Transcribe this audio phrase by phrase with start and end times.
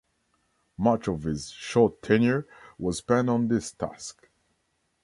[0.79, 2.47] Much of his short tenure
[2.79, 4.29] was spent on this task.